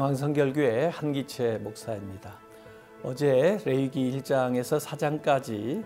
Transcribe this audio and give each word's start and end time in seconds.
중앙성결교회 0.00 0.86
한기채 0.86 1.58
목사입니다. 1.58 2.38
어제 3.02 3.58
레위기 3.66 4.10
1장에서 4.18 4.80
4장까지 4.80 5.84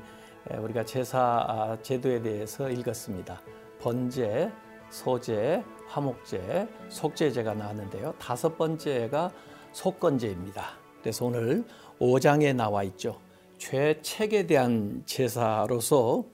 우리가 0.56 0.84
제사 0.84 1.44
아, 1.48 1.76
제도에 1.82 2.22
대해서 2.22 2.70
읽었습니다. 2.70 3.42
번제, 3.80 4.52
소제, 4.88 5.64
화목제, 5.88 6.68
속제제가 6.90 7.54
나왔는데요. 7.54 8.14
다섯 8.20 8.56
번째가 8.56 9.32
속건제입니다. 9.72 10.64
그래서 11.00 11.24
오늘 11.24 11.64
5장에 11.98 12.54
나와 12.54 12.84
있죠. 12.84 13.18
죄책에 13.58 14.46
대한 14.46 15.02
제사로서 15.06 16.24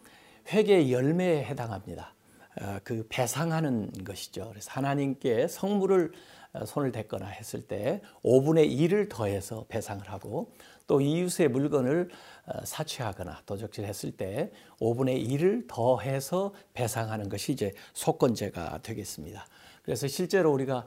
회개 0.49 0.93
열매에 0.93 1.45
해당합니다. 1.45 2.15
아, 2.61 2.79
그 2.85 3.07
배상하는 3.09 3.91
것이죠. 4.05 4.49
그래서 4.51 4.71
하나님께 4.73 5.49
성물을 5.49 6.13
어, 6.13 6.40
손을 6.65 6.93
댔거나 6.93 7.27
했을 7.27 7.63
때 7.63 8.01
5분의 8.25 8.77
1을 8.77 9.09
더해서 9.09 9.65
배상을 9.69 10.09
하고 10.09 10.53
또 10.87 11.01
이웃의 11.01 11.49
물건을 11.49 12.09
어, 12.47 12.65
사취하거나 12.65 13.43
도적질했을 13.47 14.13
때 14.13 14.51
5분의 14.81 15.29
1을 15.29 15.69
더해서 15.69 16.53
배상하는 16.75 17.29
것이 17.29 17.53
이제 17.53 17.73
속건제가 17.95 18.81
되겠습니다. 18.83 19.47
그래서 19.83 20.07
실제로 20.09 20.53
우리가 20.53 20.87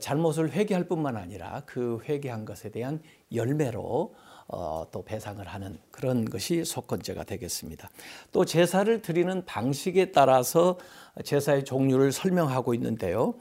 잘못을 0.00 0.50
회개할 0.52 0.84
뿐만 0.84 1.16
아니라 1.16 1.62
그 1.66 2.00
회개한 2.08 2.44
것에 2.44 2.70
대한 2.70 3.00
열매로 3.32 4.14
어, 4.48 4.86
또 4.90 5.04
배상을 5.04 5.46
하는 5.46 5.78
그런 5.90 6.24
것이 6.24 6.64
속건제가 6.64 7.24
되겠습니다. 7.24 7.90
또 8.32 8.44
제사를 8.44 9.02
드리는 9.02 9.44
방식에 9.44 10.10
따라서 10.10 10.78
제사의 11.22 11.64
종류를 11.64 12.12
설명하고 12.12 12.72
있는데요. 12.74 13.34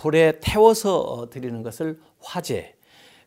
불에 0.00 0.40
태워서 0.40 1.00
어, 1.00 1.28
드리는 1.28 1.62
것을 1.62 2.00
화제, 2.20 2.74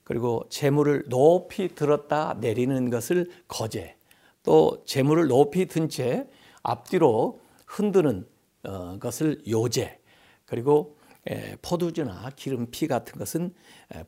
그리고 0.03 0.43
재물을 0.49 1.03
높이 1.07 1.67
들었다 1.75 2.35
내리는 2.39 2.89
것을 2.89 3.29
거제, 3.47 3.95
또 4.41 4.83
재물을 4.83 5.27
높이 5.27 5.67
든 5.67 5.87
채 5.87 6.27
앞뒤로 6.63 7.39
흔드는 7.67 8.27
어, 8.63 8.97
것을 8.99 9.43
요제, 9.47 9.99
그리고 10.45 10.97
포도주나 11.61 12.31
기름피 12.35 12.87
같은 12.87 13.19
것은 13.19 13.53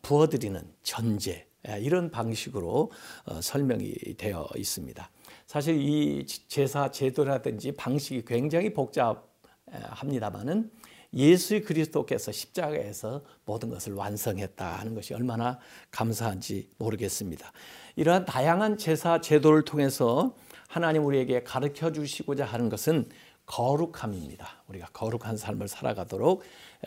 부어드리는 0.02 0.60
전제, 0.82 1.48
이런 1.82 2.10
방식으로 2.10 2.92
어, 3.26 3.42
설명이 3.42 4.16
되어 4.18 4.50
있습니다. 4.56 5.12
사실 5.46 5.80
이 5.80 6.26
제사 6.26 6.90
제도라든지 6.90 7.74
방식이 7.74 8.26
굉장히 8.26 8.74
복잡합니다만은 8.74 10.72
예수 11.16 11.62
그리스도께서 11.62 12.32
십자가에서 12.32 13.24
모든 13.46 13.70
것을 13.70 13.94
완성했다 13.94 14.80
하는 14.80 14.96
것이 14.96 15.14
얼마나 15.14 15.60
감사한지 15.92 16.70
모르겠습니다. 16.78 17.52
이러한 17.96 18.26
다양한 18.26 18.78
제사 18.78 19.22
제도를 19.22 19.64
통해서 19.64 20.36
하나님 20.68 21.06
우리에게 21.06 21.44
가르쳐 21.44 21.92
주시고자 21.92 22.46
하는 22.46 22.70
것은 22.70 23.08
거룩함입니다. 23.46 24.64
우리가 24.68 24.88
거룩한 24.88 25.38
삶을 25.38 25.68
살아가도록 25.68 26.42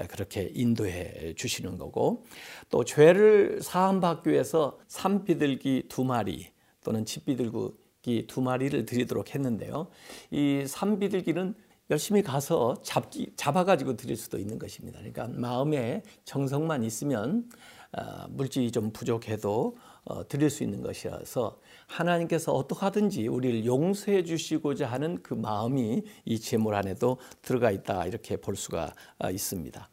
그렇게 0.08 0.50
인도해 0.52 1.34
주시는 1.34 1.78
거고 1.78 2.26
또 2.68 2.84
죄를 2.84 3.60
사함받기 3.62 4.30
위해서 4.30 4.78
산비둘기 4.88 5.84
두 5.88 6.04
마리 6.04 6.50
또는 6.84 7.04
집비둘기 7.04 8.26
두 8.26 8.40
마리를 8.40 8.84
드리도록 8.84 9.34
했는데요. 9.34 9.88
이 10.30 10.64
산비둘기는 10.66 11.54
열심히 11.90 12.22
가서 12.22 12.76
잡기, 12.82 13.32
잡아가지고 13.36 13.96
드릴 13.96 14.16
수도 14.16 14.38
있는 14.38 14.58
것입니다. 14.58 14.98
그러니까 14.98 15.28
마음에 15.28 16.02
정성만 16.24 16.84
있으면 16.84 17.48
어, 17.92 18.26
물질이 18.28 18.70
좀 18.70 18.92
부족해도 18.92 19.76
어, 20.04 20.28
드릴 20.28 20.50
수 20.50 20.62
있는 20.62 20.82
것이어서 20.82 21.58
하나님께서 21.86 22.52
어떻게 22.52 22.80
하든지 22.80 23.28
우리를 23.28 23.64
용서해 23.64 24.24
주시고자 24.24 24.86
하는 24.86 25.22
그 25.22 25.32
마음이 25.32 26.02
이 26.26 26.38
제물 26.38 26.74
안에도 26.74 27.18
들어가 27.40 27.70
있다 27.70 28.06
이렇게 28.06 28.36
볼 28.36 28.56
수가 28.56 28.92
어, 29.18 29.30
있습니다. 29.30 29.88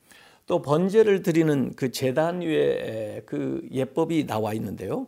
또 0.48 0.62
번제를 0.62 1.24
드리는 1.24 1.74
그 1.76 1.92
제단 1.92 2.42
위에 2.42 3.24
그 3.26 3.68
예법이 3.72 4.28
나와 4.28 4.54
있는데요. 4.54 5.08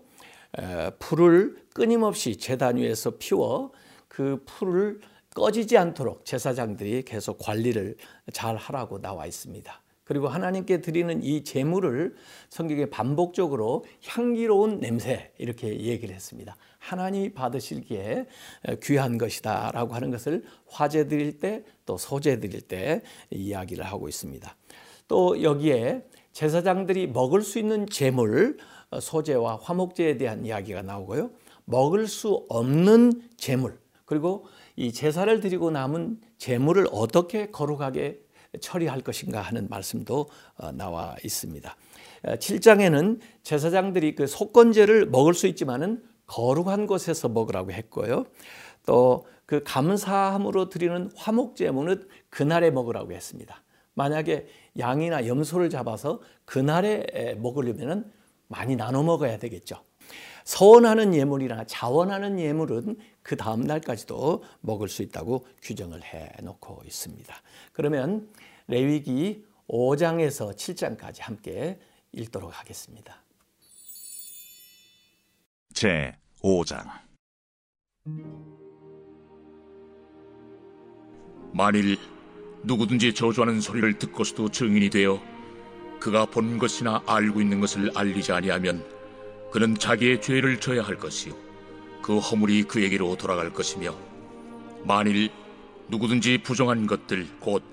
풀을 0.97 1.57
끊임없이 1.73 2.37
제단 2.37 2.77
위에서 2.77 3.11
피워 3.19 3.71
그 4.07 4.41
풀을 4.47 4.99
꺼지지 5.37 5.77
않도록 5.77 6.25
제사장들이 6.25 7.03
계속 7.03 7.37
관리를 7.37 7.95
잘 8.33 8.55
하라고 8.55 8.99
나와 8.99 9.27
있습니다. 9.27 9.81
그리고 10.03 10.27
하나님께 10.27 10.81
드리는 10.81 11.21
이 11.21 11.43
제물을 11.43 12.15
성경에 12.49 12.87
반복적으로 12.87 13.85
향기로운 14.03 14.79
냄새 14.79 15.31
이렇게 15.37 15.79
얘기를 15.79 16.15
했습니다. 16.15 16.55
하나님이 16.79 17.33
받으실기에 17.33 18.25
귀한 18.81 19.19
것이다 19.19 19.71
라고 19.73 19.93
하는 19.93 20.09
것을 20.09 20.43
화제 20.65 21.07
드릴 21.07 21.37
때 21.37 21.63
또 21.85 21.97
소제 21.97 22.39
드릴 22.39 22.61
때 22.61 23.03
이야기를 23.29 23.85
하고 23.85 24.09
있습니다. 24.09 24.55
또 25.07 25.43
여기에 25.43 26.03
제사장들이 26.33 27.07
먹을 27.07 27.43
수 27.43 27.59
있는 27.59 27.87
제물 27.87 28.57
어, 28.89 28.99
소제와 28.99 29.59
화목제에 29.61 30.17
대한 30.17 30.45
이야기가 30.45 30.81
나오고요. 30.81 31.29
먹을 31.65 32.07
수 32.07 32.45
없는 32.49 33.21
제물 33.37 33.77
그리고 34.05 34.47
이 34.77 34.93
제사를 34.93 35.39
드리고 35.41 35.71
남은 35.71 36.21
제물을 36.37 36.87
어떻게 36.91 37.51
거룩하게 37.51 38.21
처리할 38.61 39.01
것인가 39.01 39.41
하는 39.41 39.67
말씀도 39.69 40.29
어, 40.55 40.71
나와 40.71 41.17
있습니다. 41.25 41.75
7장에는 42.23 43.17
어, 43.17 43.19
제사장들이 43.43 44.15
그 44.15 44.25
속건제를 44.25 45.07
먹을 45.07 45.33
수 45.33 45.47
있지만은 45.47 46.01
거룩한 46.27 46.87
곳에서 46.87 47.27
먹으라고 47.27 47.71
했고요. 47.73 48.25
또 48.85 49.25
그 49.47 49.63
감사함으로 49.63 50.69
드리는 50.69 51.09
화목제물은 51.15 52.07
그날에 52.29 52.69
먹으라고 52.69 53.13
했습니다. 53.13 53.63
만약에 53.93 54.45
양이나 54.77 55.25
염소를 55.25 55.71
잡아서 55.71 56.21
그날에 56.45 57.35
먹으려면 57.39 58.11
많이 58.49 58.75
나눠 58.75 59.01
먹어야 59.01 59.39
되겠죠. 59.39 59.77
서원하는 60.43 61.13
예물이나 61.13 61.65
자원하는 61.65 62.39
예물은 62.39 62.97
그 63.21 63.35
다음 63.35 63.61
날까지도 63.61 64.43
먹을 64.61 64.87
수 64.87 65.01
있다고 65.01 65.45
규정을 65.61 66.03
해 66.03 66.31
놓고 66.41 66.83
있습니다. 66.85 67.35
그러면 67.73 68.29
레위기 68.67 69.45
5장에서 69.67 70.55
7장까지 70.55 71.21
함께 71.21 71.79
읽도록 72.13 72.57
하겠습니다. 72.57 73.21
제 75.73 76.15
5장 76.41 76.87
만일 81.51 81.97
누구든지 82.63 83.13
저주하는 83.13 83.61
소리를 83.61 83.99
듣고서도 83.99 84.49
증인이 84.49 84.89
되어 84.89 85.21
그가 85.99 86.25
본 86.25 86.57
것이나 86.57 87.03
알고 87.05 87.41
있는 87.41 87.59
것을 87.59 87.91
알리지 87.95 88.31
아니하면 88.31 88.96
그는 89.51 89.77
자기의 89.77 90.21
죄를 90.21 90.59
져야 90.59 90.83
할 90.83 90.97
것이요. 90.97 91.33
그 92.01 92.19
허물이 92.19 92.63
그에게로 92.63 93.15
돌아갈 93.17 93.51
것이며 93.51 93.95
만일 94.83 95.29
누구든지 95.89 96.39
부정한 96.39 96.87
것들 96.87 97.27
곧 97.39 97.63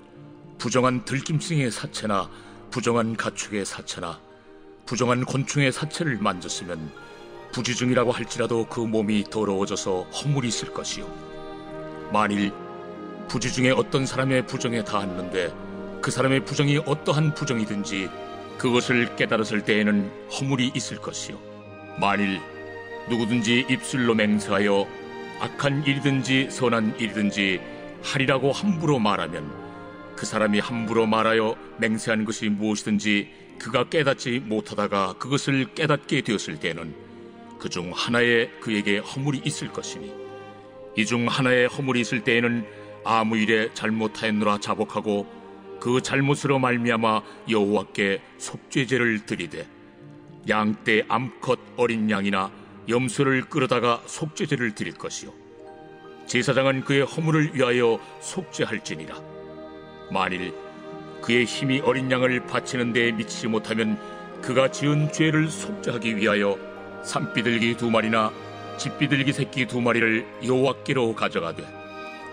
부정한 0.57 1.05
들짐승의 1.05 1.71
사체나 1.71 2.29
부정한 2.71 3.15
가축의 3.15 3.65
사체나 3.65 4.19
부정한 4.85 5.25
곤충의 5.25 5.71
사체를 5.71 6.17
만졌으면 6.17 6.91
부지중이라고 7.51 8.11
할지라도 8.11 8.65
그 8.67 8.81
몸이 8.81 9.23
더러워져서 9.29 10.03
허물이 10.03 10.49
있을 10.49 10.73
것이요. 10.73 11.09
만일 12.11 12.51
부지 13.27 13.51
중에 13.51 13.71
어떤 13.71 14.05
사람의 14.05 14.45
부정에 14.45 14.83
닿았는데 14.83 15.53
그 16.01 16.11
사람의 16.11 16.45
부정이 16.45 16.79
어떠한 16.79 17.33
부정이든지 17.33 18.09
그것을 18.57 19.15
깨달았을 19.15 19.63
때에는 19.63 20.11
허물이 20.29 20.71
있을 20.75 20.97
것이요 20.97 21.54
만일 21.99 22.39
누구든지 23.09 23.65
입술로 23.69 24.15
맹세하여 24.15 24.87
악한 25.39 25.85
일이든지 25.85 26.49
선한 26.49 26.99
일이든지 26.99 27.59
하리라고 28.03 28.51
함부로 28.51 28.99
말하면 28.99 29.51
그 30.15 30.25
사람이 30.25 30.59
함부로 30.59 31.05
말하여 31.05 31.55
맹세한 31.77 32.25
것이 32.25 32.49
무엇이든지 32.49 33.29
그가 33.59 33.85
깨닫지 33.89 34.39
못하다가 34.39 35.13
그것을 35.17 35.73
깨닫게 35.73 36.21
되었을 36.21 36.59
때는 36.59 36.93
그 37.59 37.69
중 37.69 37.91
하나에 37.93 38.47
그에게 38.59 38.99
허물이 38.99 39.41
있을 39.45 39.69
것이니 39.69 40.13
이 40.97 41.05
중 41.05 41.27
하나에 41.27 41.65
허물이 41.65 42.01
있을 42.01 42.23
때에는 42.23 42.65
아무 43.03 43.37
일에 43.37 43.73
잘못하였노라 43.73 44.59
자복하고 44.59 45.25
그 45.79 46.01
잘못으로 46.01 46.59
말미암아 46.59 47.21
여호와께 47.49 48.21
속죄제를 48.37 49.25
드리되 49.25 49.67
양 50.47 50.75
떼 50.83 51.03
암컷 51.07 51.59
어린 51.75 52.09
양이나 52.09 52.51
염소를 52.87 53.49
끌어다가 53.49 54.01
속죄제를 54.05 54.75
드릴 54.75 54.93
것이요. 54.93 55.33
제사장은 56.27 56.83
그의 56.83 57.01
허물을 57.01 57.55
위하여 57.55 57.99
속죄할지니라. 58.21 59.15
만일 60.11 60.53
그의 61.21 61.45
힘이 61.45 61.79
어린 61.79 62.11
양을 62.11 62.45
바치는 62.45 62.93
데에 62.93 63.11
미치지 63.11 63.47
못하면 63.47 63.97
그가 64.41 64.69
지은 64.69 65.11
죄를 65.11 65.49
속죄하기 65.49 66.17
위하여 66.17 66.57
산비둘기 67.03 67.77
두 67.77 67.89
마리나 67.89 68.31
집비둘기 68.77 69.33
새끼 69.33 69.65
두 69.65 69.81
마리를 69.81 70.25
여호와께로 70.45 71.15
가져가되 71.15 71.63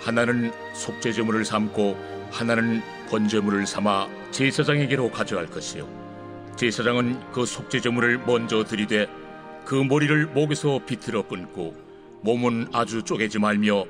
하나는 0.00 0.52
속죄제물을 0.74 1.44
삼고 1.44 2.28
하나는 2.30 2.82
번제물을 3.08 3.66
삼아 3.66 4.08
제사장에게로 4.32 5.10
가져갈 5.10 5.46
것이요 5.46 6.01
제사장은 6.56 7.32
그 7.32 7.46
속죄제물을 7.46 8.18
먼저 8.26 8.64
들이되 8.64 9.08
그 9.64 9.74
머리를 9.74 10.26
목에서 10.26 10.80
비틀어 10.84 11.26
끊고 11.26 11.74
몸은 12.22 12.68
아주 12.72 13.02
쪼개지 13.02 13.38
말며 13.38 13.84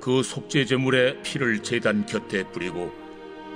그 0.00 0.22
속죄제물의 0.22 1.22
피를 1.22 1.62
제단 1.62 2.06
곁에 2.06 2.44
뿌리고 2.44 2.92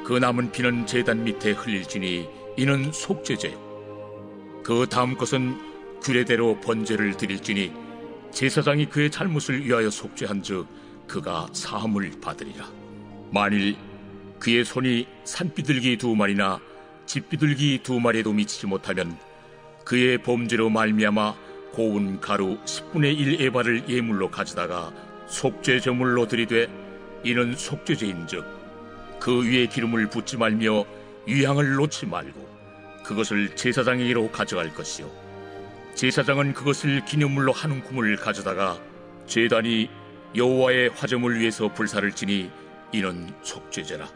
그 0.05 0.15
남은 0.15 0.53
피는 0.53 0.87
제단 0.87 1.25
밑에 1.25 1.53
흘릴지니 1.53 2.29
이는 2.57 2.91
속죄제요. 2.93 3.71
그 4.65 4.87
다음 4.91 5.17
것은 5.17 5.57
규례대로 6.03 6.61
번제를 6.61 7.17
드릴지니 7.17 7.73
제사장이 8.33 8.87
그의 8.87 9.11
잘못을 9.11 9.65
위하여 9.65 9.91
속죄한즉 9.91 10.67
그가 11.07 11.49
사함을 11.53 12.13
받으리라. 12.21 12.67
만일 13.31 13.77
그의 14.39 14.65
손이 14.65 15.07
산비둘기 15.25 15.99
두 15.99 16.15
마리나 16.15 16.61
집비둘기 17.11 17.81
두 17.83 17.99
마리에도 17.99 18.33
미치지 18.33 18.69
못하면 18.69 19.19
그의 19.85 20.19
범죄로 20.19 20.71
말미암아 20.71 21.35
고운 21.73 22.21
가루 22.21 22.57
10분의 22.65 23.19
1 23.19 23.43
에바를 23.43 23.89
예물로 23.89 24.31
가져다가 24.31 24.93
속죄 25.27 25.81
제물로 25.81 26.29
드리되 26.29 26.69
이는 27.25 27.57
속죄제인즉 27.57 29.19
그 29.19 29.45
위에 29.45 29.67
기름을 29.67 30.09
붓지 30.09 30.37
말며 30.37 30.85
위향을 31.27 31.75
놓지 31.75 32.07
말고 32.07 32.49
그것을 33.03 33.57
제사장에게로 33.57 34.31
가져갈 34.31 34.73
것이요. 34.73 35.11
제사장은 35.97 36.55
그것을 36.55 37.05
기념물로 37.07 37.51
한 37.51 37.73
움큼을 37.73 38.19
가져다가 38.19 38.79
제단이 39.27 39.91
여호와의 40.37 40.91
화점을 40.91 41.41
위해서 41.41 41.75
불사를 41.75 42.09
지니 42.13 42.53
이는 42.93 43.35
속죄제라. 43.43 44.09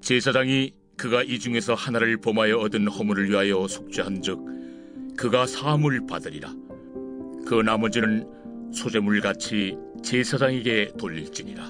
제사장이 0.00 0.81
그가 0.96 1.22
이 1.22 1.38
중에서 1.38 1.74
하나를 1.74 2.18
범하여 2.18 2.58
얻은 2.58 2.88
허물을 2.88 3.30
위하여 3.30 3.66
속죄한즉 3.66 5.16
그가 5.16 5.46
사함을 5.46 6.06
받으리라. 6.06 6.54
그 7.46 7.54
나머지는 7.54 8.26
소재물같이 8.72 9.76
제사장에게 10.02 10.92
돌릴지니라. 10.98 11.68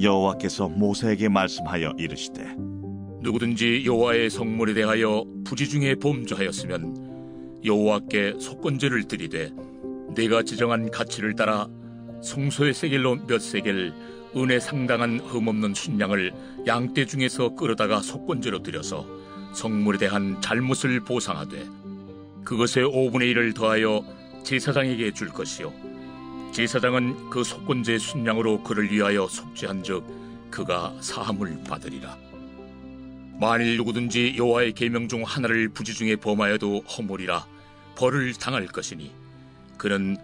여호와께서 0.00 0.68
모세에게 0.68 1.28
말씀하여 1.28 1.94
이르시되 1.98 2.56
누구든지 3.20 3.84
여호와의 3.84 4.30
성물에 4.30 4.72
대하여 4.72 5.24
부지 5.44 5.68
중에 5.68 5.94
범죄하였으면 5.96 7.60
여호와께 7.64 8.36
속건제를 8.38 9.04
드리되 9.04 9.50
내가 10.14 10.42
지정한 10.42 10.90
가치를 10.90 11.34
따라 11.34 11.68
성소의 12.22 12.72
세겔로 12.72 13.26
몇 13.26 13.40
세겔 13.40 13.92
은혜 14.36 14.60
상당한 14.60 15.18
흠없는 15.18 15.74
순양을 15.74 16.32
양떼 16.66 17.06
중에서 17.06 17.54
끌어다가 17.54 18.00
속건제로 18.00 18.62
드려서 18.62 19.06
성물에 19.54 19.98
대한 19.98 20.40
잘못을 20.40 21.00
보상하되 21.00 21.66
그것의 22.44 22.86
5분의 22.86 23.34
1을 23.34 23.54
더하여 23.54 24.04
제사장에게 24.44 25.12
줄 25.12 25.28
것이요. 25.28 25.72
제사장은 26.52 27.30
그 27.30 27.44
속건제 27.44 27.98
순양으로 27.98 28.62
그를 28.62 28.90
위하여 28.90 29.26
속죄한즉 29.28 30.50
그가 30.50 30.94
사함을 31.00 31.62
받으리라. 31.68 32.16
만일 33.40 33.76
누구든지 33.78 34.34
여호와의 34.36 34.72
계명 34.74 35.08
중 35.08 35.22
하나를 35.22 35.70
부지 35.70 35.94
중에 35.94 36.16
범하여도 36.16 36.80
허물이라 36.80 37.46
벌을 37.96 38.34
당할 38.34 38.66
것이니 38.66 39.12
그는 39.78 40.16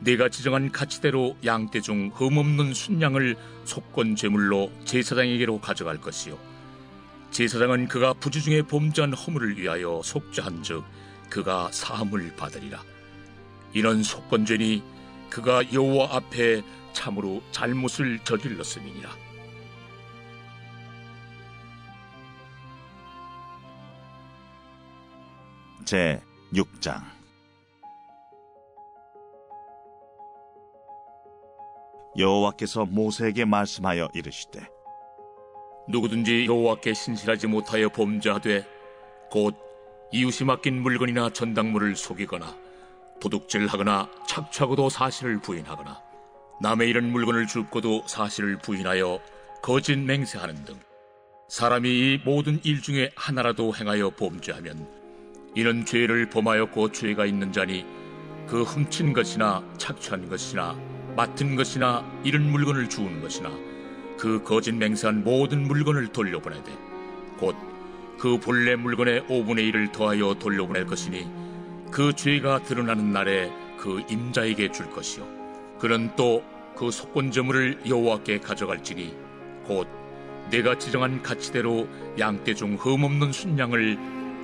내가 0.00 0.28
지정한 0.28 0.72
가치대로 0.72 1.36
양떼 1.44 1.80
중 1.80 2.10
흠없는 2.14 2.72
순양을 2.72 3.36
속건 3.64 4.16
제물로 4.16 4.72
제사장에게로 4.84 5.60
가져갈 5.60 6.00
것이요. 6.00 6.38
제사장은 7.30 7.88
그가 7.88 8.14
부지 8.14 8.42
중에 8.42 8.62
범죄한 8.62 9.12
허물을 9.12 9.58
위하여 9.58 10.00
속죄한즉 10.02 10.84
그가 11.28 11.70
사함을 11.70 12.34
받으리라. 12.36 12.82
이는 13.74 14.02
속건죄니 14.02 14.82
그가 15.28 15.72
여호와 15.72 16.16
앞에 16.16 16.62
참으로 16.92 17.42
잘못을 17.52 18.18
저질렀음이니라. 18.24 19.10
제 25.84 26.22
6장 26.52 27.19
여호와께서 32.16 32.86
모세에게 32.86 33.44
말씀하여 33.44 34.08
이르시되 34.14 34.66
누구든지 35.88 36.46
여호와께 36.46 36.94
신실하지 36.94 37.46
못하여 37.46 37.88
범죄하되 37.88 38.66
곧 39.30 39.56
이웃이 40.12 40.46
맡긴 40.46 40.82
물건이나 40.82 41.30
전당물을 41.30 41.96
속이거나 41.96 42.56
도둑질하거나 43.20 44.10
착취하고도 44.26 44.88
사실을 44.88 45.40
부인하거나 45.40 46.02
남의 46.62 46.88
이런 46.88 47.10
물건을 47.10 47.46
줍고도 47.46 48.04
사실을 48.06 48.58
부인하여 48.58 49.20
거짓 49.62 49.96
맹세하는 49.96 50.64
등 50.64 50.78
사람이 51.48 51.88
이 51.88 52.20
모든 52.24 52.60
일 52.64 52.82
중에 52.82 53.10
하나라도 53.16 53.74
행하여 53.74 54.10
범죄하면 54.10 54.88
이는 55.56 55.84
죄를 55.84 56.30
범하였고 56.30 56.92
죄가 56.92 57.26
있는 57.26 57.52
자니 57.52 57.84
그 58.46 58.62
훔친 58.62 59.12
것이나 59.12 59.62
착취한 59.76 60.28
것이나 60.28 60.78
맡은 61.16 61.56
것이나 61.56 62.04
이런 62.24 62.50
물건을 62.50 62.88
주는 62.88 63.20
것이나 63.20 63.50
그 64.18 64.42
거짓 64.42 64.72
맹세한 64.72 65.24
모든 65.24 65.62
물건을 65.62 66.08
돌려보내되 66.08 66.72
곧 67.38 67.70
그 68.20 68.38
본래 68.38 68.76
물건의 68.76 69.22
5분의 69.22 69.72
1을 69.72 69.92
더하여 69.92 70.34
돌려보낼 70.34 70.84
것이니 70.84 71.26
그 71.90 72.12
죄가 72.12 72.64
드러나는 72.64 73.14
날에 73.14 73.50
그 73.78 74.02
임자에게 74.10 74.72
줄 74.72 74.90
것이요. 74.90 75.26
그는 75.78 76.14
또 76.16 76.42
그 76.76 76.90
속건제물을 76.90 77.82
여호와께 77.86 78.40
가져갈지니 78.40 79.14
곧 79.64 79.86
내가 80.50 80.78
지정한 80.78 81.22
가치대로 81.22 81.86
양떼 82.18 82.54
중 82.54 82.76
흠없는 82.76 83.32
순양을 83.32 83.98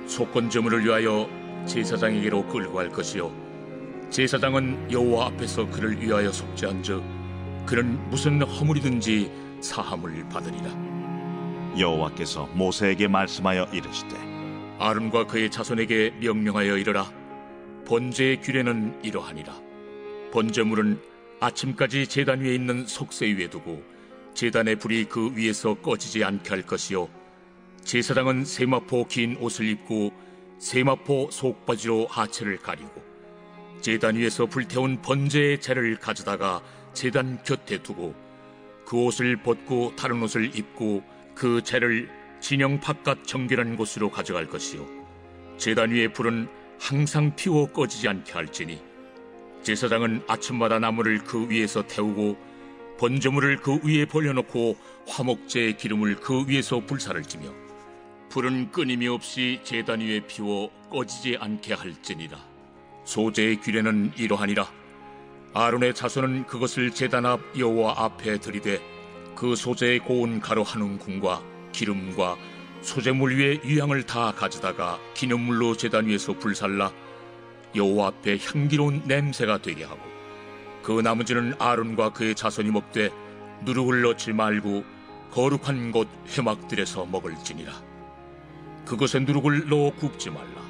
속건제물을 0.05 0.85
위하여 0.85 1.27
제사장에게로 1.65 2.45
끌고 2.45 2.73
갈 2.73 2.89
것이요 2.89 3.46
제사장은 4.09 4.91
여호와 4.91 5.27
앞에서 5.27 5.69
그를 5.69 6.01
위하여 6.01 6.31
속죄한즉 6.31 7.03
그는 7.65 8.09
무슨 8.09 8.41
허물이든지 8.41 9.31
사함을 9.61 10.27
받으리라 10.29 10.69
여호와께서 11.77 12.47
모세에게 12.53 13.07
말씀하여 13.07 13.65
이르시되 13.73 14.15
아론과 14.79 15.27
그의 15.27 15.51
자손에게 15.51 16.15
명령하여 16.21 16.77
이르라 16.77 17.17
번제의 17.87 18.41
규례는 18.41 18.99
이러하니라. 19.01 19.61
번제물은 20.33 20.99
아침까지 21.39 22.07
제단 22.07 22.41
위에 22.41 22.53
있는 22.53 22.85
속세 22.85 23.27
위에 23.27 23.49
두고 23.49 23.81
제단의 24.33 24.75
불이 24.75 25.05
그 25.05 25.31
위에서 25.33 25.75
꺼지지 25.75 26.21
않게 26.25 26.49
할 26.49 26.63
것이요. 26.63 27.07
제사장은 27.85 28.43
세마포 28.43 29.07
긴 29.07 29.37
옷을 29.39 29.69
입고 29.69 30.11
세마포 30.59 31.29
속바지로 31.31 32.07
하체를 32.07 32.57
가리고 32.57 33.06
제단 33.81 34.15
위에서 34.15 34.45
불태운 34.45 35.01
번제의 35.01 35.61
재를 35.61 35.97
가져다가 35.97 36.61
제단 36.93 37.43
곁에 37.43 37.81
두고 37.81 38.15
그 38.85 38.97
옷을 38.97 39.37
벗고 39.37 39.93
다른 39.95 40.21
옷을 40.23 40.55
입고 40.57 41.03
그 41.35 41.61
재를 41.63 42.09
진영 42.39 42.79
바깥 42.79 43.25
정결한 43.25 43.75
곳으로 43.75 44.09
가져갈 44.09 44.47
것이요. 44.47 44.85
제단 45.57 45.91
위의 45.91 46.13
불은 46.13 46.47
항상 46.79 47.35
피워 47.35 47.65
꺼지지 47.65 48.07
않게 48.07 48.31
할지니 48.31 48.81
제사장은 49.63 50.23
아침마다 50.27 50.79
나무를 50.79 51.19
그 51.19 51.49
위에서 51.49 51.85
태우고 51.87 52.37
번제물을 52.99 53.57
그 53.57 53.79
위에 53.83 54.05
벌려놓고 54.05 54.77
화목제의 55.07 55.77
기름을 55.77 56.17
그 56.17 56.47
위에서 56.47 56.79
불사를 56.79 57.21
지며 57.23 57.53
불은 58.29 58.71
끊임이 58.71 59.07
없이 59.07 59.59
제단 59.63 60.01
위에 60.01 60.21
피워 60.21 60.71
꺼지지 60.89 61.37
않게 61.39 61.73
할지니라 61.73 62.56
소제의 63.07 63.61
규례는 63.61 64.11
이러하니라. 64.17 64.69
아론의 65.53 65.95
자손은 65.95 66.45
그것을 66.45 66.91
제단 66.91 67.25
앞 67.25 67.39
여호와 67.57 68.03
앞에 68.03 68.37
들이되 68.37 68.81
그 69.33 69.55
소제의 69.55 69.99
고운 69.99 70.41
가루 70.41 70.61
한 70.61 70.81
움큼과 70.81 71.41
기름과 71.71 72.35
소재물 72.81 73.39
위에 73.39 73.61
유향을 73.63 74.03
다 74.03 74.33
가져다가 74.33 74.99
기념물로 75.13 75.77
제단 75.77 76.07
위에서 76.07 76.33
불살라 76.33 76.91
여호와 77.75 78.07
앞에 78.07 78.39
향기로운 78.39 79.03
냄새가 79.05 79.61
되게 79.61 79.85
하고 79.85 80.01
그 80.83 80.99
나머지는 80.99 81.53
아론과 81.59 82.11
그의 82.11 82.35
자손이 82.35 82.71
먹되 82.71 83.09
누룩을 83.63 84.01
넣지 84.01 84.33
말고 84.33 84.83
거룩한 85.31 85.93
곳 85.93 86.09
회막들에서 86.37 87.05
먹을지니라. 87.05 87.71
그것에 88.85 89.19
누룩을 89.19 89.69
넣어 89.69 89.91
굽지 89.91 90.29
말라 90.29 90.66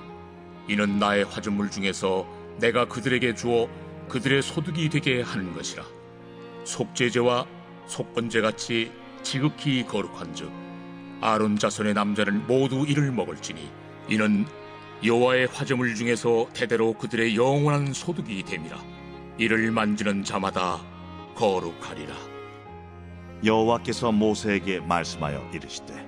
이는 0.68 1.00
나의 1.00 1.24
화전물 1.26 1.72
중에서 1.72 2.28
내가 2.60 2.86
그들에게 2.86 3.36
주어 3.36 3.70
그들의 4.10 4.42
소득이 4.42 4.90
되게 4.90 5.22
하는 5.22 5.54
것이라. 5.54 5.84
속죄제와 6.66 7.46
속건제 7.88 8.42
같이 8.42 8.92
지극히 9.24 9.86
거룩한즉 9.86 10.52
아론 11.22 11.58
자손의 11.58 11.94
남자는 11.94 12.48
모두 12.48 12.86
이를 12.88 13.12
먹을지니 13.12 13.70
이는 14.10 14.46
여호와의 15.04 15.48
화제물 15.48 15.96
중에서 15.96 16.48
대대로 16.54 16.94
그들의 16.94 17.36
영원한 17.36 17.94
소득이 17.94 18.44
됨이라. 18.44 18.78
이를 19.38 19.72
만지는 19.72 20.24
자마다 20.24 20.80
거룩하리라. 21.36 22.16
여호와께서 23.46 24.12
모세에게 24.12 24.80
말씀하여 24.80 25.52
이르시되 25.54 26.07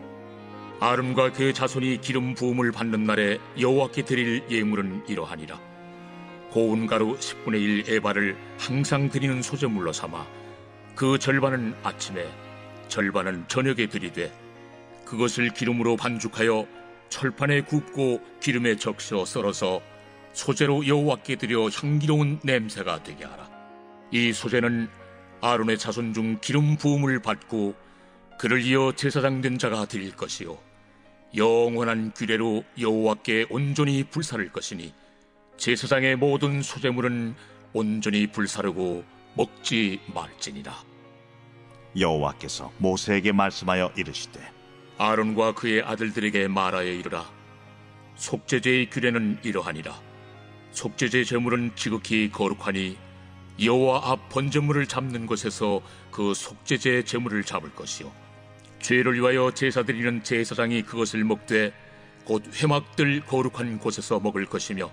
아름과 0.80 1.34
그의 1.34 1.54
자손이 1.54 2.00
기름 2.02 2.34
부음을 2.34 2.72
받는 2.72 3.04
날에 3.04 3.40
여호와께 3.60 4.04
드릴 4.06 4.44
예물은 4.50 5.04
이러하니라 5.08 5.60
고운 6.52 6.88
가루 6.88 7.18
10분의 7.18 7.62
1 7.88 7.90
에바를 7.96 8.38
항상 8.58 9.10
드리는 9.10 9.42
소재물로 9.42 9.94
삼아 9.94 10.26
그 10.96 11.20
절반은 11.20 11.76
아침에 11.84 12.28
절반은 12.88 13.46
저녁에 13.48 13.88
드리되 13.88 14.32
그것을 15.06 15.54
기름으로 15.54 15.96
반죽하여 15.96 16.68
철판에 17.10 17.62
굽고 17.62 18.22
기름에 18.40 18.76
적셔 18.76 19.26
썰어서 19.26 19.82
소재로 20.34 20.88
여호와께 20.88 21.36
드려 21.38 21.68
향기로운 21.70 22.40
냄새가 22.44 23.04
되게 23.04 23.26
하라. 23.26 23.50
이 24.12 24.32
소재는 24.32 24.88
아론의 25.42 25.78
자손 25.78 26.14
중 26.14 26.38
기름 26.42 26.78
부음을 26.78 27.20
받고 27.22 27.76
그를 28.38 28.62
이어 28.62 28.92
제사장 28.96 29.42
된 29.42 29.58
자가 29.58 29.86
드릴 29.86 30.16
것이요 30.16 30.69
영원한 31.36 32.12
규례로 32.16 32.64
여호와께 32.80 33.48
온전히 33.50 34.04
불사를 34.04 34.52
것이니 34.52 34.94
제사장의 35.58 36.16
모든 36.16 36.62
소재물은 36.62 37.36
온전히 37.74 38.28
불사르고 38.28 39.04
먹지 39.36 40.00
말지니라. 40.14 40.74
여호와께서 42.00 42.72
모세에게 42.78 43.32
말씀하여 43.32 43.92
이르시되 43.96 44.40
아론과 44.98 45.54
그의 45.54 45.82
아들들에게 45.84 46.48
말하여 46.48 46.92
이르라. 46.92 47.30
속죄제의 48.16 48.90
규례는 48.90 49.40
이러하니라. 49.44 50.00
속죄제 50.72 51.24
제물은 51.24 51.72
지극히 51.76 52.30
거룩하니 52.30 52.98
여호와 53.62 54.12
앞 54.12 54.30
번제물을 54.30 54.88
잡는 54.88 55.26
곳에서 55.26 55.82
그 56.12 56.34
속죄제 56.34 57.04
제물을 57.04 57.44
잡을 57.44 57.74
것이요. 57.76 58.12
죄를 58.80 59.16
위하여 59.16 59.52
제사 59.52 59.84
드리는 59.84 60.24
제사장이 60.24 60.84
그것을 60.84 61.24
먹되 61.24 61.74
곧 62.24 62.44
회막들 62.54 63.22
거룩한 63.22 63.80
곳에서 63.80 64.20
먹을 64.20 64.46
것이며 64.46 64.92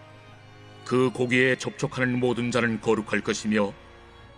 그 0.84 1.10
고기에 1.10 1.56
접촉하는 1.56 2.18
모든 2.18 2.50
자는 2.50 2.80
거룩할 2.80 3.20
것이며 3.20 3.72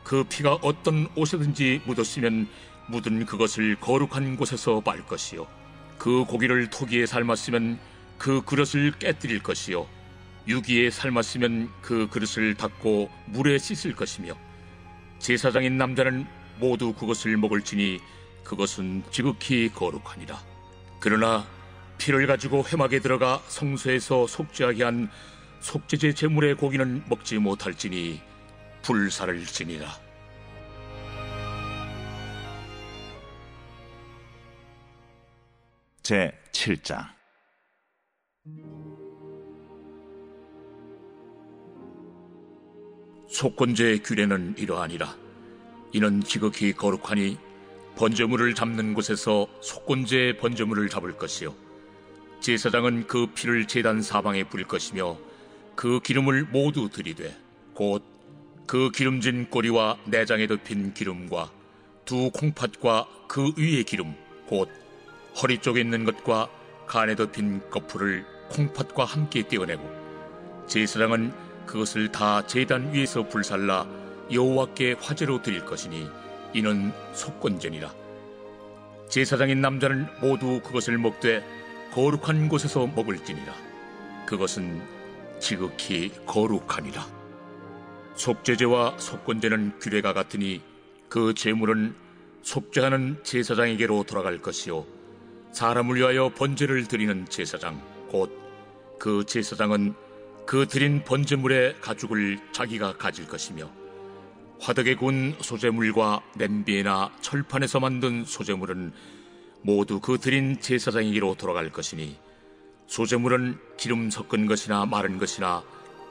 그 0.02 0.24
피가 0.24 0.54
어떤 0.62 1.06
옷에든지 1.14 1.82
묻었으면 1.84 2.48
묻은 2.88 3.26
그것을 3.26 3.76
거룩한 3.76 4.36
곳에서 4.36 4.80
말 4.84 5.04
것이요. 5.04 5.46
그 5.98 6.24
고기를 6.24 6.70
토기에 6.70 7.04
삶았으면 7.06 7.78
그 8.16 8.42
그릇을 8.42 8.92
깨뜨릴 8.98 9.42
것이요. 9.42 9.86
유기에 10.46 10.90
삶았으면 10.90 11.68
그 11.82 12.08
그릇을 12.08 12.54
닦고 12.54 13.10
물에 13.26 13.58
씻을 13.58 13.94
것이며 13.94 14.34
제사장인 15.18 15.76
남자는 15.76 16.26
모두 16.58 16.94
그것을 16.94 17.36
먹을지니 17.36 18.00
그것은 18.48 19.02
지극히 19.10 19.68
거룩하니라. 19.68 20.42
그러나 21.00 21.46
피를 21.98 22.26
가지고 22.26 22.64
회막에 22.64 23.00
들어가 23.00 23.42
성소에서 23.46 24.26
속죄하게 24.26 24.84
한 24.84 25.10
속죄제 25.60 26.14
제물의 26.14 26.54
고기는 26.54 27.04
먹지 27.08 27.38
못할지니 27.38 28.20
불사를 28.82 29.44
지니라. 29.44 29.88
제 36.02 36.32
7장. 36.52 37.06
속건제의 43.28 44.02
규례는 44.02 44.54
이러하니라. 44.56 45.14
이는 45.92 46.22
지극히 46.22 46.72
거룩하니 46.72 47.47
번제물을 47.98 48.54
잡는 48.54 48.94
곳에서 48.94 49.46
속건제의 49.60 50.38
번제물을 50.38 50.88
잡을 50.88 51.16
것이요. 51.16 51.54
제사장은 52.40 53.06
그 53.06 53.26
피를 53.34 53.66
제단 53.66 54.00
사방에 54.00 54.44
뿌릴 54.44 54.66
것이며 54.66 55.18
그 55.74 56.00
기름을 56.00 56.44
모두 56.44 56.88
들이되 56.88 57.36
곧 57.74 58.18
그 58.68 58.90
기름진 58.90 59.48
꼬리와 59.48 59.96
내장에 60.04 60.46
덮인 60.46 60.92
기름과 60.92 61.50
두 62.04 62.30
콩팥과 62.30 63.08
그 63.26 63.50
위의 63.56 63.82
기름 63.82 64.14
곧 64.46 64.68
허리 65.40 65.56
쪽에 65.56 65.80
있는 65.80 66.04
것과 66.04 66.50
간에 66.86 67.16
덮인 67.16 67.62
거풀을 67.70 68.26
콩팥과 68.50 69.06
함께 69.06 69.48
떼어내고 69.48 70.66
제사장은 70.66 71.32
그것을 71.64 72.12
다 72.12 72.46
제단 72.46 72.92
위에서 72.92 73.26
불살라 73.26 73.88
여호와께 74.30 74.96
화제로 75.00 75.40
드릴 75.40 75.64
것이니 75.64 76.06
이는 76.54 76.92
속건전이라. 77.12 77.92
제사장인 79.08 79.60
남자는 79.60 80.06
모두 80.20 80.60
그것을 80.62 80.98
먹되 80.98 81.44
거룩한 81.92 82.48
곳에서 82.48 82.86
먹을지니라. 82.86 83.54
그것은 84.26 84.82
지극히 85.40 86.12
거룩하니라. 86.26 87.06
속죄제와 88.14 88.98
속건제는 88.98 89.78
규례가 89.80 90.12
같으니 90.12 90.60
그 91.08 91.32
제물은 91.34 91.94
속죄하는 92.42 93.20
제사장에게로 93.22 94.04
돌아갈 94.04 94.38
것이요. 94.42 94.84
사람을 95.52 95.96
위하여 95.96 96.30
번제를 96.30 96.86
드리는 96.88 97.26
제사장 97.28 97.80
곧 98.10 98.48
그 98.98 99.24
제사장은 99.24 99.94
그 100.44 100.66
드린 100.66 101.04
번제물의 101.04 101.76
가죽을 101.80 102.38
자기가 102.52 102.96
가질 102.96 103.28
것이며 103.28 103.70
화덕에 104.60 104.96
군 104.96 105.34
소재물과 105.40 106.20
냄비나 106.36 107.12
철판에서 107.20 107.80
만든 107.80 108.24
소재물은 108.24 108.92
모두 109.62 110.00
그 110.00 110.18
드린 110.18 110.60
제사장에게로 110.60 111.34
돌아갈 111.34 111.70
것이니 111.70 112.16
소재물은 112.86 113.58
기름 113.76 114.10
섞은 114.10 114.46
것이나 114.46 114.86
마른 114.86 115.18
것이나 115.18 115.62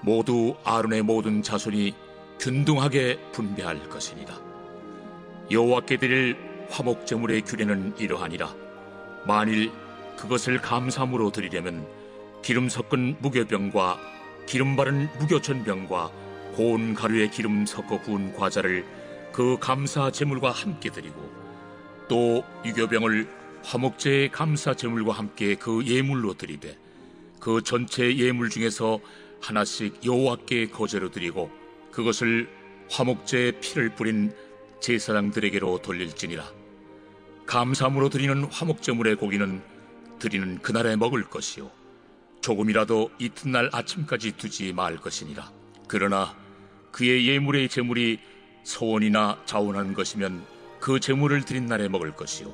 모두 0.01 0.56
아론의 0.63 1.01
모든 1.01 1.42
자손이 1.42 1.94
균등하게 2.39 3.20
분배할 3.32 3.89
것이니라. 3.89 4.39
여호와께 5.50 5.98
드릴 5.98 6.38
화목 6.70 7.06
제물의 7.06 7.42
규례는 7.42 7.96
이러하니라. 7.98 8.54
만일 9.25 9.72
그것을 10.18 10.62
감사함으로 10.62 11.32
드리려면 11.32 11.88
기름 12.42 12.70
섞은 12.70 13.18
무교병과 13.20 14.00
기름 14.46 14.75
바른 14.75 15.10
무교전병과 15.20 16.26
고운 16.57 16.95
가루에 16.95 17.29
기름 17.29 17.67
섞어 17.67 18.01
구운 18.01 18.33
과자를 18.33 18.83
그 19.31 19.57
감사 19.59 20.09
제물과 20.09 20.49
함께 20.49 20.89
드리고 20.89 21.31
또 22.07 22.43
유교병을 22.65 23.29
화목제의 23.63 24.31
감사 24.31 24.73
제물과 24.73 25.13
함께 25.13 25.53
그 25.53 25.85
예물로 25.85 26.33
드리되 26.33 26.75
그 27.39 27.61
전체 27.61 28.17
예물 28.17 28.49
중에서 28.49 28.99
하나씩 29.39 30.03
여호와께 30.03 30.69
거제로 30.69 31.11
드리고 31.11 31.51
그것을 31.91 32.49
화목제의 32.89 33.59
피를 33.61 33.89
뿌린 33.89 34.33
제사장들에게로 34.79 35.83
돌릴지니라. 35.83 36.43
감사함으로 37.45 38.09
드리는 38.09 38.43
화목제물의 38.45 39.17
고기는 39.17 39.61
드리는 40.17 40.57
그날에 40.63 40.95
먹을 40.95 41.23
것이요. 41.23 41.69
조금이라도 42.41 43.11
이튿날 43.19 43.69
아침까지 43.71 44.31
두지 44.37 44.73
말 44.73 44.97
것이니라. 44.97 45.51
그러나 45.87 46.35
그의 46.98 47.27
예물의 47.27 47.70
제물이 47.70 48.18
소원이나 48.63 49.38
자원한 49.46 49.94
것이면 49.94 50.44
그 50.80 51.00
제물을 51.00 51.46
드린 51.46 51.68
날에 51.68 51.88
먹을 51.88 52.16
것이요. 52.16 52.51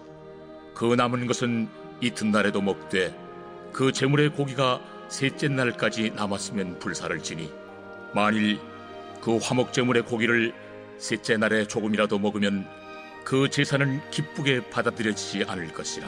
그 0.75 0.95
남은 0.95 1.27
것은 1.27 1.69
이튿날에도 2.01 2.61
먹되 2.61 3.17
그 3.71 3.93
제물의 3.93 4.31
고기가 4.33 4.81
셋째 5.07 5.47
날까지 5.47 6.09
남았으면 6.17 6.79
불사를 6.79 7.17
지니 7.23 7.49
만일 8.13 8.59
그 9.21 9.37
화목제물의 9.37 10.03
고기를 10.03 10.53
셋째 10.97 11.37
날에 11.37 11.65
조금이라도 11.65 12.19
먹으면 12.19 12.67
그 13.23 13.49
제사는 13.49 14.01
기쁘게 14.11 14.69
받아들여지지 14.71 15.45
않을 15.45 15.71
것이라. 15.71 16.05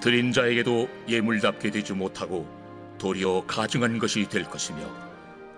드린 0.00 0.30
자에게도 0.30 0.88
예물답게 1.08 1.72
되지 1.72 1.94
못하고 1.94 2.46
도리어 2.98 3.42
가증한 3.48 3.98
것이 3.98 4.28
될 4.28 4.44
것이며 4.44 5.05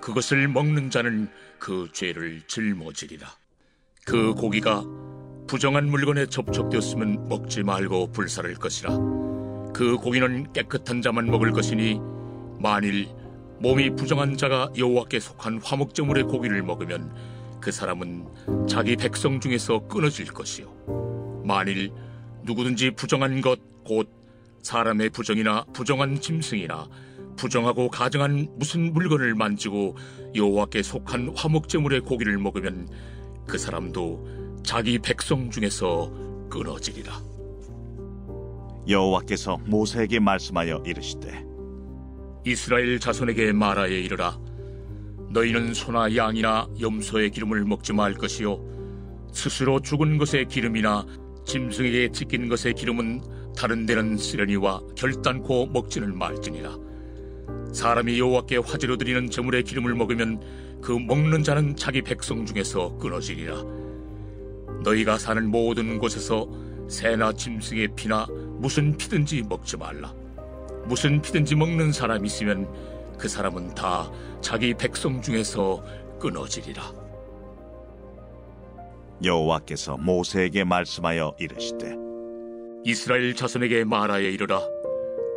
그것을 0.08 0.48
먹는 0.48 0.88
자는 0.88 1.28
그 1.58 1.90
죄를 1.92 2.40
짊어지리라. 2.46 3.28
그 4.06 4.32
고기가 4.32 4.82
부정한 5.46 5.90
물건에 5.90 6.24
접촉되었으면 6.24 7.28
먹지 7.28 7.62
말고 7.62 8.12
불사를 8.12 8.54
것이라. 8.54 8.96
그 9.74 9.98
고기는 10.00 10.50
깨끗한 10.54 11.02
자만 11.02 11.26
먹을 11.26 11.52
것이니 11.52 12.00
만일 12.58 13.08
몸이 13.60 13.96
부정한 13.96 14.38
자가 14.38 14.70
여호와께 14.78 15.20
속한 15.20 15.60
화목제물의 15.62 16.24
고기를 16.24 16.62
먹으면 16.62 17.14
그 17.60 17.70
사람은 17.70 18.66
자기 18.66 18.96
백성 18.96 19.40
중에서 19.40 19.86
끊어질 19.88 20.32
것이요. 20.32 21.42
만일 21.44 21.92
누구든지 22.44 22.92
부정한 22.92 23.42
것 23.42 23.60
곧 23.84 24.08
사람의 24.62 25.10
부정이나 25.10 25.64
부정한 25.72 26.20
짐승이나 26.20 26.88
부정하고 27.38 27.88
가증한 27.88 28.48
무슨 28.56 28.92
물건을 28.92 29.34
만지고 29.34 29.96
여호와께 30.34 30.82
속한 30.82 31.32
화목제물의 31.34 32.00
고기를 32.00 32.36
먹으면 32.38 32.88
그 33.46 33.56
사람도 33.56 34.60
자기 34.62 34.98
백성 34.98 35.50
중에서 35.50 36.12
끊어지리라. 36.50 37.22
여호와께서 38.86 39.58
모세에게 39.64 40.18
말씀하여 40.18 40.82
이르시되 40.84 41.46
이스라엘 42.44 42.98
자손에게 42.98 43.52
말하여 43.52 43.92
이르라. 43.92 44.38
너희는 45.30 45.74
소나 45.74 46.14
양이나 46.16 46.68
염소의 46.80 47.30
기름을 47.30 47.64
먹지 47.64 47.92
말 47.92 48.14
것이요 48.14 48.58
스스로 49.32 49.80
죽은 49.80 50.18
것의 50.18 50.46
기름이나 50.48 51.04
짐승에게 51.46 52.12
찢긴 52.12 52.48
것의 52.48 52.74
기름은 52.74 53.54
다른 53.56 53.86
데는 53.86 54.16
쓰려니와 54.16 54.80
결단코 54.96 55.66
먹지는 55.66 56.16
말지니라. 56.16 56.87
사람이 57.72 58.18
여호와께 58.18 58.58
화제로 58.58 58.96
드리는 58.96 59.30
제물의 59.30 59.62
기름을 59.64 59.94
먹으면 59.94 60.40
그 60.80 60.92
먹는 60.92 61.42
자는 61.42 61.76
자기 61.76 62.02
백성 62.02 62.46
중에서 62.46 62.96
끊어지리라. 62.98 63.62
너희가 64.84 65.18
사는 65.18 65.50
모든 65.50 65.98
곳에서 65.98 66.48
새나 66.88 67.32
짐승의 67.32 67.88
피나 67.94 68.26
무슨 68.58 68.96
피든지 68.96 69.42
먹지 69.48 69.76
말라. 69.76 70.14
무슨 70.86 71.20
피든지 71.20 71.54
먹는 71.54 71.92
사람 71.92 72.24
있으면 72.24 72.66
그 73.18 73.28
사람은 73.28 73.74
다 73.74 74.10
자기 74.40 74.72
백성 74.72 75.20
중에서 75.20 75.84
끊어지리라. 76.18 76.82
여호와께서 79.22 79.96
모세에게 79.98 80.64
말씀하여 80.64 81.34
이르시되 81.38 81.96
이스라엘 82.84 83.34
자손에게 83.34 83.84
말하여 83.84 84.28
이르라. 84.28 84.77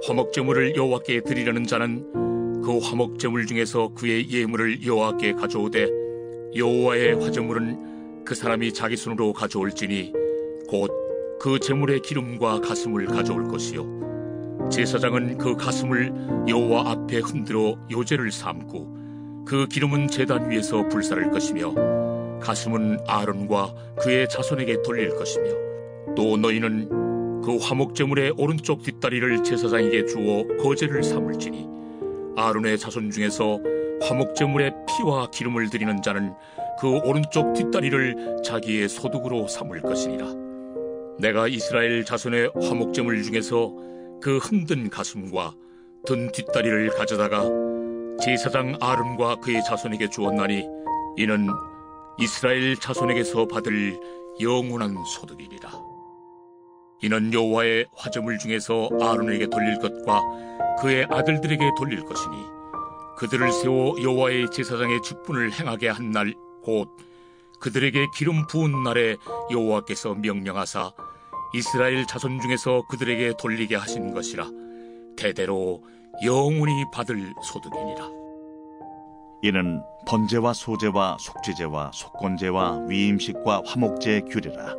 화목제물을 0.03 0.75
여호와께 0.75 1.21
드리려는 1.21 1.65
자는 1.65 2.61
그 2.61 2.79
화목제물 2.79 3.45
중에서 3.45 3.89
그의 3.95 4.29
예물을 4.31 4.85
여호와께 4.85 5.33
가져오되 5.33 5.87
여호와의 6.55 7.21
화제물은 7.23 8.23
그 8.25 8.35
사람이 8.35 8.73
자기 8.73 8.95
손으로 8.95 9.33
가져올지니 9.33 10.13
곧 10.69 11.01
그 11.43 11.57
제물의 11.57 12.01
기름과 12.01 12.61
가슴을 12.61 13.07
가져올 13.07 13.47
것이요. 13.47 14.69
제사장은 14.71 15.39
그 15.39 15.55
가슴을 15.55 16.13
여호와 16.47 16.91
앞에 16.91 17.17
흔들어 17.17 17.75
요제를 17.89 18.31
삼고 18.31 19.43
그 19.47 19.65
기름은 19.67 20.07
제단 20.07 20.51
위에서 20.51 20.87
불사를 20.87 21.31
것이며 21.31 21.73
가슴은 22.39 22.99
아론과 23.07 23.73
그의 24.03 24.29
자손에게 24.29 24.83
돌릴 24.83 25.15
것이며 25.15 25.49
또 26.15 26.37
너희는 26.37 27.00
그 27.43 27.57
화목제물의 27.57 28.33
오른쪽 28.37 28.83
뒷다리를 28.83 29.43
제사장에게 29.43 30.05
주어 30.05 30.45
거제를 30.61 31.03
삼을지니 31.03 31.67
아론의 32.37 32.77
자손 32.77 33.11
중에서 33.11 33.59
화목제물의 34.03 34.73
피와 34.87 35.29
기름을 35.31 35.69
드리는 35.69 36.01
자는 36.01 36.33
그 36.79 36.99
오른쪽 36.99 37.53
뒷다리를 37.53 38.41
자기의 38.43 38.89
소득으로 38.89 39.47
삼을 39.47 39.81
것이니라 39.81 40.25
내가 41.19 41.47
이스라엘 41.47 42.03
자손의 42.05 42.51
화목제물 42.61 43.21
중에서 43.23 43.73
그 44.21 44.37
흔든 44.37 44.89
가슴과 44.89 45.53
든 46.05 46.31
뒷다리를 46.31 46.89
가져다가 46.89 47.43
제사장 48.23 48.77
아름과 48.79 49.37
그의 49.37 49.63
자손에게 49.63 50.09
주었나니 50.09 50.63
이는 51.17 51.47
이스라엘 52.19 52.75
자손에게서 52.75 53.47
받을 53.47 53.99
영원한 54.39 54.95
소득이니라. 55.05 55.90
이는 57.03 57.33
여호와의 57.33 57.87
화제물 57.95 58.37
중에서 58.37 58.89
아론에게 59.01 59.47
돌릴 59.47 59.79
것과 59.79 60.21
그의 60.79 61.07
아들들에게 61.09 61.71
돌릴 61.77 62.03
것이니 62.05 62.35
그들을 63.17 63.51
세워 63.51 63.95
여호와의 64.01 64.51
제사장의 64.51 65.01
직분을 65.01 65.51
행하게 65.53 65.89
한 65.89 66.11
날 66.11 66.33
곧 66.63 66.89
그들에게 67.59 68.07
기름 68.15 68.45
부은 68.47 68.83
날에 68.83 69.17
여호와께서 69.51 70.13
명령하사 70.15 70.91
이스라엘 71.55 72.05
자손 72.05 72.39
중에서 72.39 72.83
그들에게 72.87 73.33
돌리게 73.39 73.75
하신 73.75 74.13
것이라 74.13 74.45
대대로 75.17 75.83
영원히 76.23 76.85
받을 76.93 77.33
소득이니라. 77.43 78.09
이는 79.43 79.81
번제와 80.07 80.53
소제와 80.53 81.17
속죄제와 81.19 81.91
속건제와 81.93 82.85
위임식과 82.87 83.63
화목제의 83.65 84.21
규례라. 84.29 84.75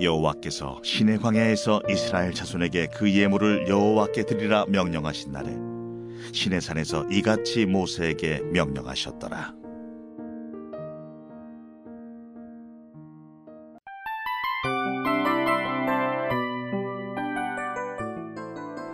여호와께서 0.00 0.80
신의 0.82 1.18
광야에서 1.18 1.82
이스라엘 1.88 2.32
자손에게 2.32 2.88
그 2.94 3.12
예물을 3.12 3.68
여호와께 3.68 4.24
드리라 4.24 4.64
명령하신 4.68 5.32
날에 5.32 5.56
신의 6.32 6.60
산에서 6.60 7.06
이같이 7.10 7.66
모세에게 7.66 8.40
명령하셨더라. 8.52 9.54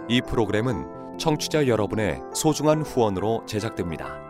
이 0.08 0.20
프로그램은 0.22 1.18
청취자 1.18 1.68
여러분의 1.68 2.20
소중한 2.34 2.82
후원으로 2.82 3.44
제작됩니다. 3.46 4.29